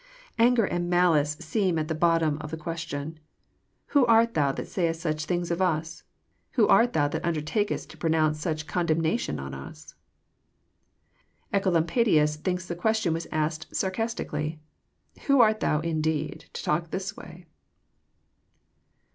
[0.39, 3.19] Anger and malice seem at the bottom of the question
[3.89, 6.01] —"Who art thou that sayest such things of us?
[6.53, 9.93] Who art thou that undertakest to pronounce such condemnation on us?
[11.53, 14.59] Ecolampadlus thinks the question was asked sarcastically.
[15.19, 17.45] ^" Who art thou, indeed, to talk in this way